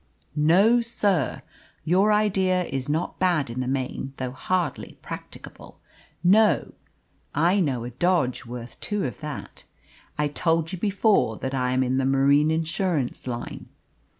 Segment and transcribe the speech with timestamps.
[0.35, 1.43] "No, sir.
[1.83, 5.79] Your idea is not bad in the main, though hardly practicable.
[6.23, 6.73] No.
[7.35, 9.65] I know a dodge worth two of that!
[10.17, 13.67] I told you before that I am in the marine insurance line.